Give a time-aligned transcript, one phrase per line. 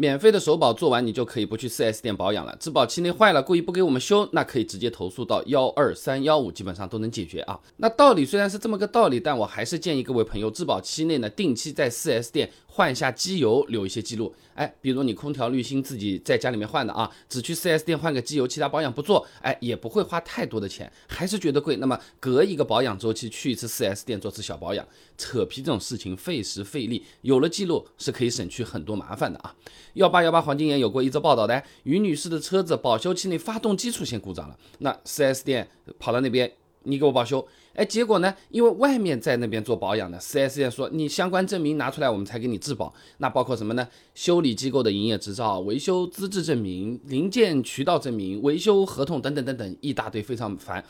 [0.00, 2.56] 免费的首保做完，你就可以不去 4S 店保养了。
[2.60, 7.58] 质保期内坏了，故意不给我们修，那可以直接投诉到幺二三幺五，基本上都能解决啊。
[7.78, 14.32] 那道理虽然是这么个道理，但我还是建议各位朋友，质保期内呢，定期在 4S 店换一下机油，留一些记录。
[14.54, 21.76] 哎，比如你空调滤芯自己在家里面换的啊，只去 4S 店换个机油，其他保养不做，哎，也不会花太多的钱，还是觉得贵。
[21.78, 24.86] 那么隔一个保养周期去一次 4S 店做次小保养，
[25.16, 29.52] 扯皮这种事情费时费力，有了记录是可以省去很多麻烦的啊。
[29.98, 36.50] 幺八幺八黄金眼有过一则报道的，于女士的车子保修期内发动机出现故障了，那 4S 店跑到那边。
[36.84, 38.32] 你给我保修，哎，结果呢？
[38.50, 42.94] 因为外面在那边做保养的，4S 店说你相关证明拿出来，我们才给你质保。
[43.18, 43.86] 那包括什么呢？
[44.14, 50.82] 修理机构的营业执照、维修资质证明、零件渠道证明、维修合同等等等等，一大堆，非常烦。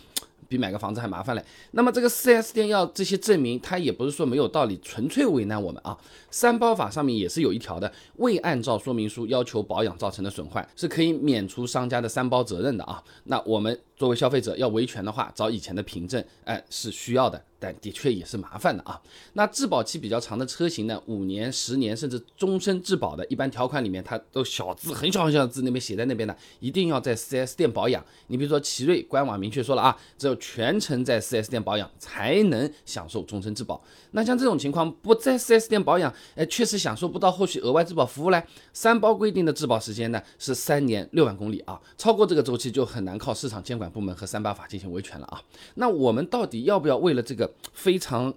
[0.49, 1.45] 比买个房子还麻烦嘞。
[1.73, 5.97] 那么这个四 S 店要这些证明，他也不是说没有道理，纯粹为难我们啊。
[6.31, 13.03] 三包法上面也是有一条的，未按照说明书要求保养造成的损坏，是可以免除商家的三包责任的啊。
[13.25, 17.45] 那我们作为消费者要维权的话，找以前的凭证，哎，是需要的。
[17.61, 19.03] 但的确也是麻烦的啊。
[19.33, 28.05] 那质保期比较长的车型呢，五年、十年甚至终身质保的，一般条款里面它都小字很小很小的字那边写在那边的，一定要在 4S 店保养。
[28.29, 33.83] 你比如说奇瑞官网明确说了啊，只有全程在 4S 店保养才能享受终身质保。
[34.13, 38.41] 那像这种情况不在 4S 店保养，哎，确实享受不到后续额外质保服务嘞。
[38.73, 45.43] 三包规定的质保时间呢是三年六万公里啊，超过这个周期就很难靠市场监管部门和三八法进行维权了啊。
[45.75, 47.49] 那我们到底要不要为了这个？
[47.73, 48.35] 非常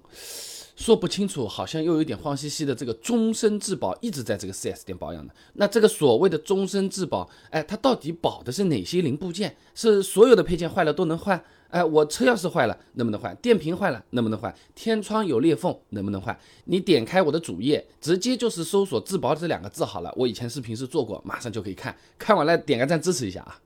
[0.76, 2.76] 说不清楚，好像又有点慌兮兮的。
[2.76, 9.56] 这个终身质保一直在这个 4S 店保养的，那这个所谓的终身质保，哎，它到底保的是哪些零部件？
[9.74, 11.44] 是所有的配件坏了都能换？
[11.70, 13.36] 哎，我车钥匙坏了能不能换？
[13.38, 14.54] 电瓶坏了能不能换？
[14.76, 16.38] 天窗有裂缝能不能换？
[16.66, 20.14] 你点开我的主页，直接就是搜索“质保”这两个字好了。
[20.16, 23.60] 我以前视频是做过，马上就可以看看完了点个赞支持一下啊。